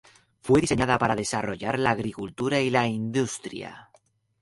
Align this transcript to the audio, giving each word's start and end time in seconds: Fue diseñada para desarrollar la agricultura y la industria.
Fue 0.41 0.59
diseñada 0.61 0.97
para 0.97 1.15
desarrollar 1.15 1.77
la 1.77 1.91
agricultura 1.91 2.59
y 2.59 2.71
la 2.71 2.87
industria. 2.87 3.91